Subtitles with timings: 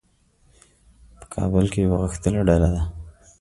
[1.17, 2.83] په کابل کې یوه غښتلې ډله ده.